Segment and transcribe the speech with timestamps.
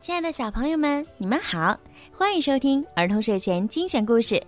[0.00, 1.78] 亲爱的小朋友们，你们好，
[2.10, 4.42] 欢迎收听儿童睡前精选故事。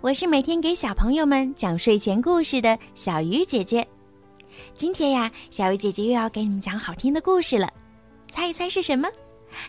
[0.00, 3.86] 我是每天给小朋友们讲睡前故事的小鱼姐姐。
[4.72, 7.70] 今天呀，小鱼姐姐又要给你们讲好听的故事了，
[8.30, 9.06] 猜一猜是什么？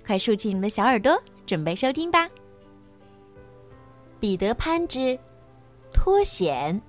[0.08, 2.30] 快竖起你们的小耳朵，准备收听吧。
[4.22, 5.20] 彼得潘之
[5.92, 6.82] 脱险。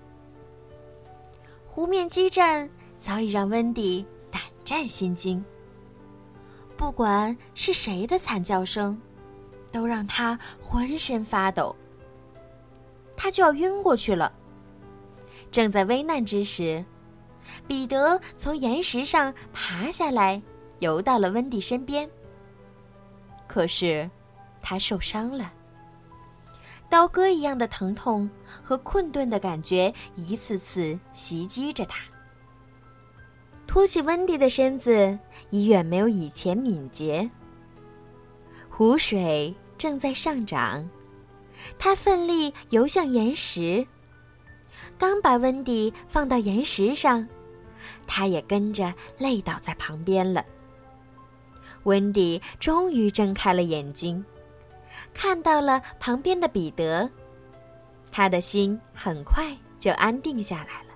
[1.66, 2.70] 湖面激战
[3.00, 5.44] 早已让温迪胆战心惊。
[6.77, 9.00] 不管是谁的惨叫声，
[9.73, 11.74] 都让他浑身发抖。
[13.16, 14.33] 他就要晕过去了。
[15.50, 16.84] 正在危难之时，
[17.66, 20.41] 彼得从岩石上爬下来，
[20.80, 22.09] 游到了温迪身边。
[23.47, 24.08] 可是，
[24.61, 25.52] 他受伤了。
[26.91, 28.28] 刀割一样的疼痛
[28.62, 31.98] 和困顿的感觉一次次袭击着他。
[33.66, 35.19] 托起温迪的身子
[35.51, 37.29] 已远没有以前敏捷。
[38.70, 40.89] 湖水正在上涨，
[41.78, 43.86] 他奋力游向岩石。
[44.98, 47.27] 刚把温迪放到岩石上，
[48.06, 50.45] 他也跟着累倒在旁边了。
[51.84, 54.25] 温迪终于睁开了眼睛，
[55.12, 57.08] 看到了旁边的彼得，
[58.11, 60.95] 他的心很快就安定下来了。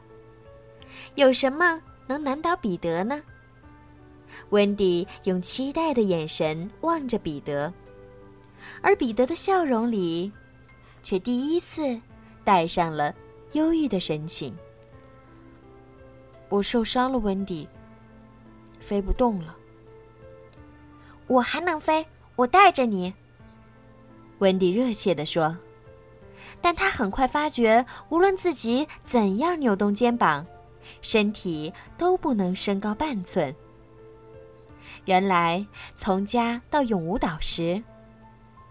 [1.15, 1.81] 有什么？
[2.11, 3.23] 能难倒彼得呢？
[4.49, 7.73] 温迪用期待的眼神望着彼得，
[8.83, 10.33] 而彼得的笑容里，
[11.05, 12.01] 却第一次
[12.43, 13.15] 带上了
[13.53, 14.53] 忧郁的神情。
[16.49, 17.69] 我受伤了，温迪，
[18.81, 19.57] 飞不动了。
[21.29, 23.15] 我还能飞，我带着你。
[24.41, 25.57] 温迪热切地说，
[26.61, 30.45] 但他很快发觉，无论自己怎样扭动肩膀。
[31.03, 33.55] 身体都不能升高半寸。
[35.07, 37.83] 原来从家到永无岛时，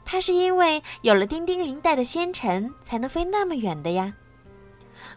[0.05, 4.13] 他是因为有了叮叮铃带的仙尘才能飞那么远的呀。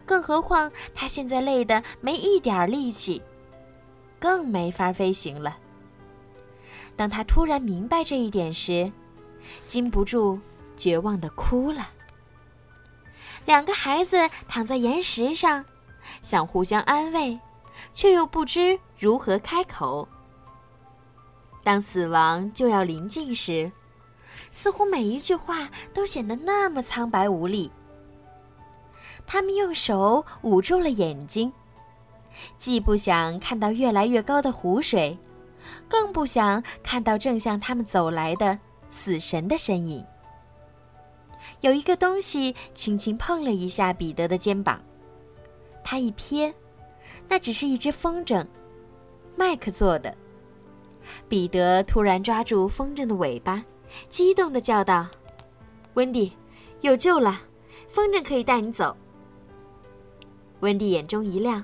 [0.05, 3.21] 更何况他现在累得没一点力气，
[4.19, 5.57] 更没法飞行了。
[6.95, 8.91] 当他突然明白这一点时，
[9.67, 10.39] 禁不住
[10.77, 11.89] 绝望的哭了。
[13.45, 15.65] 两个孩子躺在岩石上。
[16.21, 17.39] 想互相安慰，
[17.93, 20.07] 却又不知如何开口。
[21.63, 23.71] 当死亡就要临近时，
[24.51, 27.71] 似乎每一句话都显得那么苍白无力。
[29.25, 31.51] 他们用手捂住了眼睛，
[32.57, 35.17] 既不想看到越来越高的湖水，
[35.87, 38.59] 更不想看到正向他们走来的
[38.89, 40.05] 死神的身影。
[41.61, 44.81] 有一个东西轻轻碰了一下彼得的肩膀。
[45.83, 46.53] 他一瞥，
[47.27, 48.45] 那只是一只风筝，
[49.35, 50.15] 麦克做的。
[51.27, 53.63] 彼得突然抓住风筝的尾巴，
[54.09, 55.07] 激动地叫道
[55.95, 56.31] ：“温蒂，
[56.81, 57.41] 有救了！
[57.87, 58.95] 风筝可以带你走。”
[60.61, 61.63] 温蒂眼中一亮：“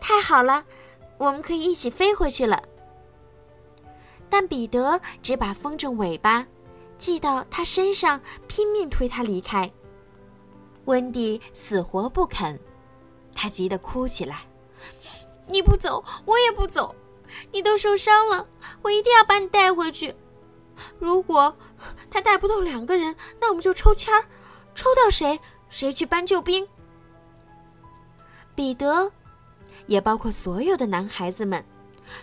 [0.00, 0.64] 太好了，
[1.18, 2.62] 我们可以一起飞回去了。”
[4.30, 6.46] 但彼得只把风筝尾巴
[6.96, 8.18] 系到他身上，
[8.48, 9.70] 拼命推他离开。
[10.86, 12.58] 温蒂死活不肯。
[13.34, 14.40] 他急得哭起来
[15.48, 16.94] ：“你不走，我也不走。
[17.50, 18.46] 你都受伤了，
[18.82, 20.14] 我一定要把你带回去。
[20.98, 21.54] 如果
[22.10, 24.24] 他带不动两个人，那我们就抽签儿，
[24.74, 25.40] 抽到谁，
[25.70, 26.66] 谁去搬救兵。”
[28.54, 29.10] 彼得，
[29.86, 31.64] 也包括所有的男孩子们，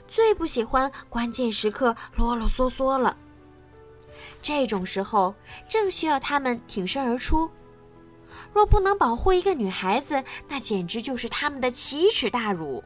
[0.07, 3.17] 最不喜欢关键时刻啰啰嗦嗦了。
[4.41, 5.33] 这种时候，
[5.67, 7.49] 正需要他们挺身而出。
[8.53, 12.83] 若不能保护一个女孩子，那简直就是他们的奇耻大辱。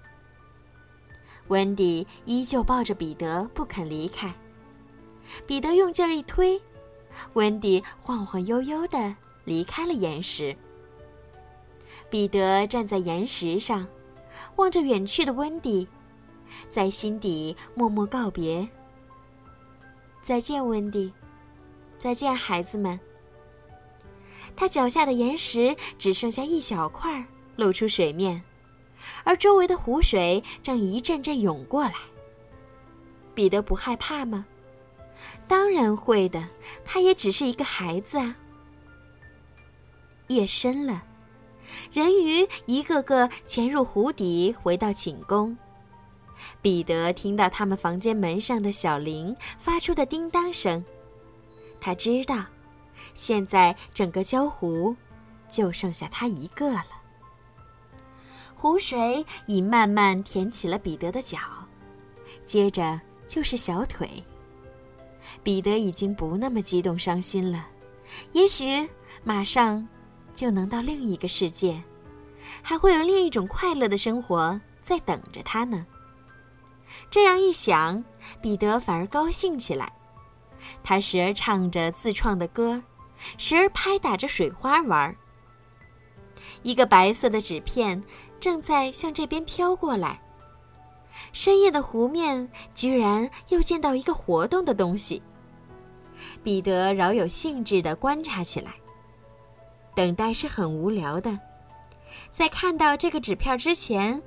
[1.47, 4.33] 温迪依旧抱着彼得不肯离开，
[5.45, 6.61] 彼得用劲儿一推，
[7.33, 9.15] 温迪晃晃悠悠地
[9.45, 10.55] 离开了岩石。
[12.09, 13.87] 彼得站在岩石上，
[14.57, 15.87] 望着远去的温迪，
[16.69, 18.67] 在心底默默告别
[20.21, 21.11] ：“再见，温迪，
[21.97, 22.99] 再见，孩子们。”
[24.55, 27.23] 他脚下的岩石只剩下一小块
[27.55, 28.41] 露出水面，
[29.23, 31.93] 而周围的湖水正一阵阵涌过来。
[33.33, 34.45] 彼得不害怕吗？
[35.47, 36.47] 当然会的，
[36.85, 38.35] 他也只是一个孩子啊。
[40.27, 41.03] 夜深了，
[41.91, 45.57] 人鱼一个个潜入湖底，回到寝宫。
[46.61, 50.83] 彼得听到他们房间门上的小铃发出的叮当声，
[51.79, 52.45] 他知道。
[53.13, 54.95] 现在整个礁湖，
[55.49, 56.85] 就剩下他一个了。
[58.55, 61.37] 湖水已慢慢填起了彼得的脚，
[62.45, 64.09] 接着就是小腿。
[65.41, 67.67] 彼得已经不那么激动伤心了，
[68.31, 68.87] 也许
[69.23, 69.85] 马上
[70.33, 71.81] 就能到另一个世界，
[72.61, 75.85] 还会有另一种快乐的生活在等着他呢。
[77.09, 78.03] 这样一想，
[78.41, 79.91] 彼得反而高兴起来。
[80.81, 82.81] 他时而唱着自创的歌，
[83.37, 85.15] 时而拍打着水花玩。
[86.61, 88.01] 一个白色的纸片
[88.39, 90.21] 正在向这边飘过来。
[91.31, 95.21] 深夜的湖面居然又见到一个活动的东西。
[96.41, 98.73] 彼得饶有兴致地观察起来。
[99.95, 101.37] 等待是很无聊的，
[102.29, 104.21] 在看到这个纸片之前，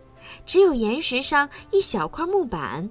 [0.44, 2.88] 只有岩石上一小块木板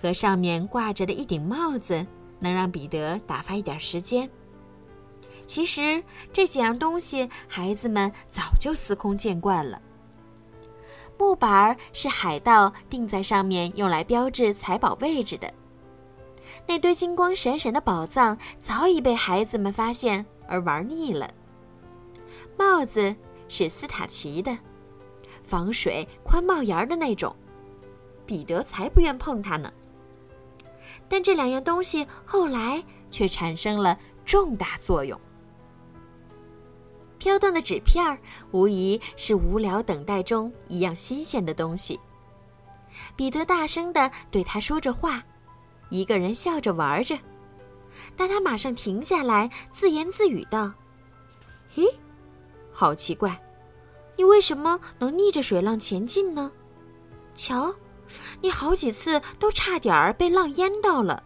[0.00, 2.04] 和上面挂着的一顶帽子
[2.40, 4.28] 能让彼得打发一点时间。
[5.46, 6.02] 其实
[6.32, 9.80] 这几样东西，孩子们早就司空见惯了。
[11.18, 15.50] 木板儿是海盗钉在上面用来标志财宝位置的。
[16.66, 21.32] 那堆金光闪闪的宝藏早已被孩子们发现而玩腻了。
[22.58, 23.14] 帽子
[23.48, 24.58] 是斯塔奇的，
[25.42, 27.34] 防水、宽帽檐的那种，
[28.26, 29.72] 彼得才不愿碰它呢。
[31.08, 35.18] 但这两样东西后来却产生了重大作用。
[37.18, 38.18] 飘动的纸片儿，
[38.50, 41.98] 无疑是无聊等待中一样新鲜的东西。
[43.14, 45.22] 彼得大声地对他说着话，
[45.90, 47.18] 一个人笑着玩着，
[48.16, 50.72] 但他马上停下来，自言自语道
[51.76, 51.92] ：“咦，
[52.72, 53.40] 好奇怪，
[54.16, 56.50] 你为什么能逆着水浪前进呢？
[57.34, 57.74] 瞧，
[58.40, 61.22] 你好几次都差点儿被浪淹到了。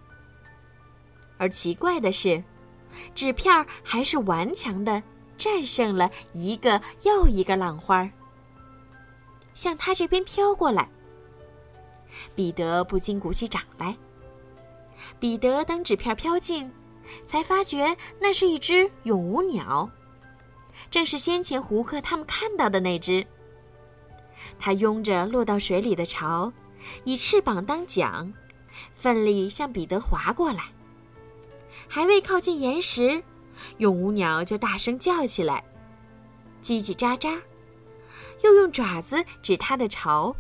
[1.39, 2.43] 而奇怪的是，
[3.15, 5.03] 纸片儿还是顽强的。”
[5.41, 8.07] 战胜了一个又一个浪花，
[9.55, 10.87] 向他这边飘过来。
[12.35, 13.97] 彼得不禁鼓起掌来。
[15.19, 16.71] 彼得等纸片飘近，
[17.25, 19.89] 才发觉那是一只永无鸟，
[20.91, 23.27] 正是先前胡克他们看到的那只。
[24.59, 26.53] 它拥着落到水里的巢，
[27.05, 28.31] 以翅膀当桨，
[28.95, 30.65] 奋力向彼得划过来。
[31.89, 33.23] 还未靠近岩石。
[33.79, 35.63] 永无鸟就大声叫起来，
[36.63, 37.41] 叽叽喳喳，
[38.43, 40.35] 又用爪子指它的巢，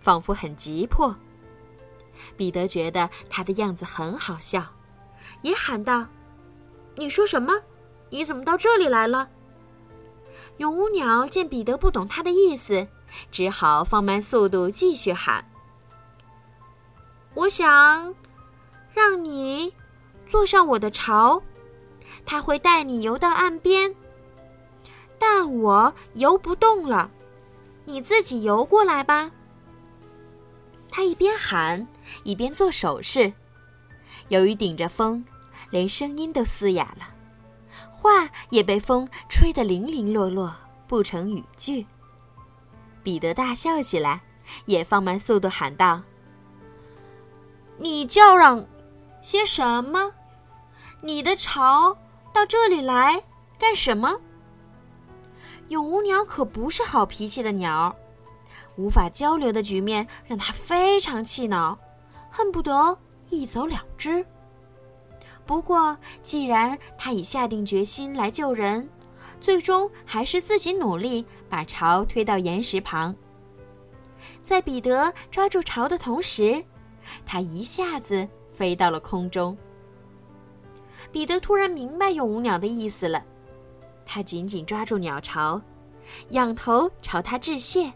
[0.00, 1.14] 仿佛很急迫。
[2.36, 4.64] 彼得觉得它的样子很好笑，
[5.42, 6.06] 也喊道
[6.96, 7.52] ：“你说什么？
[8.10, 9.28] 你怎么到这里来了？”
[10.58, 12.88] 永无鸟见彼得不懂它的意思，
[13.30, 15.44] 只好放慢速度继续喊
[17.34, 18.14] ：“我想
[18.92, 19.72] 让你
[20.26, 21.40] 坐上我的巢。”
[22.30, 23.94] 他会带你游到岸边，
[25.18, 27.10] 但我游不动了，
[27.86, 29.30] 你自己游过来吧。
[30.90, 31.88] 他一边喊，
[32.24, 33.32] 一边做手势。
[34.28, 35.24] 由于顶着风，
[35.70, 37.08] 连声音都嘶哑了，
[37.90, 40.54] 话也被风吹得零零落落，
[40.86, 41.86] 不成语句。
[43.02, 44.20] 彼得大笑起来，
[44.66, 46.02] 也放慢速度喊道
[47.80, 48.66] ：“你叫嚷
[49.22, 50.12] 些什么？
[51.00, 51.96] 你的巢？”
[52.38, 53.20] 到这里来
[53.58, 54.16] 干什么？
[55.70, 57.96] 永无鸟可不是好脾气的鸟，
[58.76, 61.76] 无法交流的局面让他非常气恼，
[62.30, 62.96] 恨不得
[63.28, 64.24] 一走了之。
[65.44, 68.88] 不过，既然他已下定决心来救人，
[69.40, 73.12] 最终还是自己努力把巢推到岩石旁。
[74.42, 76.64] 在彼得抓住巢的同时，
[77.26, 79.58] 他一下子飞到了空中。
[81.10, 83.24] 彼得突然明白永无鸟的意思了，
[84.04, 85.60] 他紧紧抓住鸟巢，
[86.30, 87.92] 仰头朝它致谢，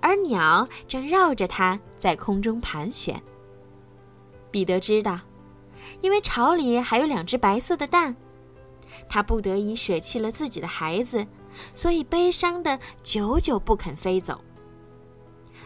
[0.00, 3.20] 而鸟正绕着它在空中盘旋。
[4.50, 5.20] 彼得知道，
[6.00, 8.14] 因为巢里还有两只白色的蛋，
[9.08, 11.26] 他不得已舍弃了自己的孩子，
[11.74, 14.40] 所以悲伤的久久不肯飞走。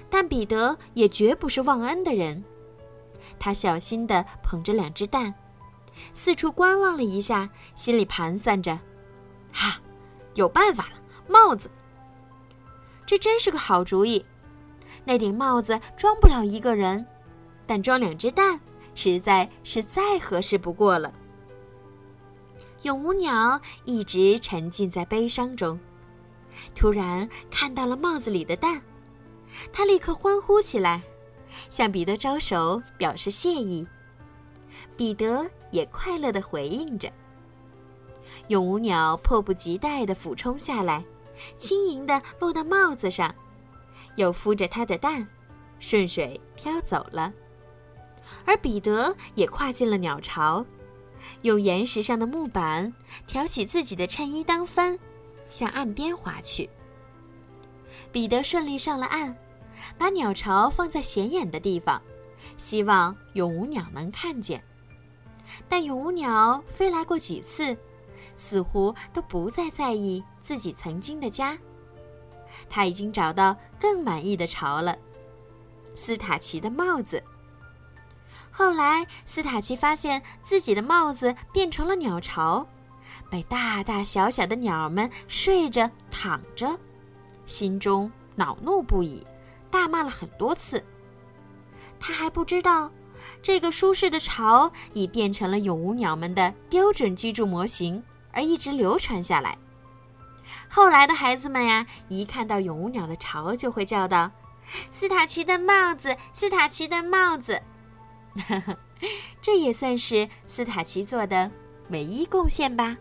[0.08, 2.42] 但彼得也绝不是忘恩的人，
[3.38, 5.32] 他小心地捧着两只蛋。
[6.14, 8.78] 四处观望了一下，心里盘算着
[9.52, 9.80] ：“哈，
[10.34, 11.00] 有办法了！
[11.28, 11.70] 帽子，
[13.06, 14.24] 这真是个好主意。
[15.04, 17.06] 那顶帽子装不了一个人，
[17.66, 18.60] 但装两只蛋，
[18.94, 21.12] 实在是再合适不过了。”
[22.82, 25.78] 永无鸟一直沉浸在悲伤中，
[26.74, 28.80] 突然看到了帽子里的蛋，
[29.70, 31.02] 他立刻欢呼起来，
[31.68, 33.86] 向彼得招手表示谢意。
[34.96, 37.10] 彼得也快乐地回应着。
[38.48, 41.04] 永无鸟迫不及待地俯冲下来，
[41.56, 43.34] 轻盈地落到帽子上，
[44.16, 45.26] 又孵着它的蛋，
[45.78, 47.32] 顺水飘走了。
[48.44, 50.64] 而彼得也跨进了鸟巢，
[51.42, 52.92] 用岩石上的木板
[53.26, 54.98] 挑起自己的衬衣当帆，
[55.48, 56.68] 向岸边划去。
[58.12, 59.36] 彼得顺利上了岸，
[59.98, 62.00] 把鸟巢放在显眼的地方，
[62.56, 64.62] 希望永无鸟能看见。
[65.68, 67.76] 但永无鸟飞来过几次，
[68.36, 71.56] 似乎都不再在意自己曾经的家。
[72.68, 74.96] 他已经找到更满意的巢了——
[75.94, 77.22] 斯塔奇的帽子。
[78.50, 82.66] 后来，斯塔奇发现自己的帽子变成了鸟巢，
[83.30, 86.78] 被大大小小的鸟们睡着、躺着，
[87.46, 89.26] 心中恼怒不已，
[89.70, 90.84] 大骂了很多次。
[91.98, 92.90] 他还不知道，
[93.42, 99.56] 这个舒适的巢已变成了永无鸟们的标准居住模型，而一直流传下来。
[100.68, 104.30] 后来的孩子们呀，一看到永无鸟的巢，就会叫道
[104.90, 107.60] ：“斯塔奇的帽子，斯塔奇的帽子。
[109.40, 111.50] ”这也算是斯塔奇做的
[111.88, 112.96] 唯一贡献吧。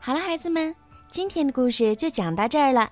[0.00, 0.74] 好了，孩子们，
[1.10, 2.90] 今天的故事就讲到这儿了。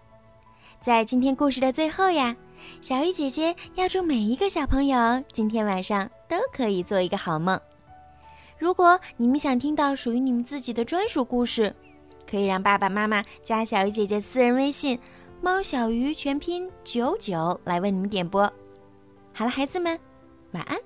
[0.81, 2.37] 在今天故事的最后呀，
[2.81, 7.61] 小鱼姐姐要祝每一个小朋友今天晚上都可以做一个好梦。
[8.59, 11.75] 如果你们想听到属于你们自己的专属故事，
[12.31, 14.99] 可以让爸爸妈妈加小鱼姐姐私人微信
[15.43, 18.43] “猫小鱼”全拼九九来为你们点播。
[19.33, 19.99] 好了，孩子们。
[20.53, 20.79] 晚安。